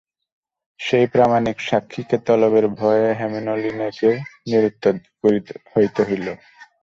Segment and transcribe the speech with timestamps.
[0.79, 4.09] সেই প্রামাণিক সাক্ষীকে তলবের ভয়ে হেমনলিনীকে
[4.49, 4.93] নিরুত্তর
[5.73, 6.27] হইতে হইল।